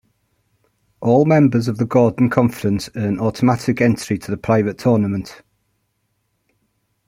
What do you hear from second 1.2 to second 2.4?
members of the Gordon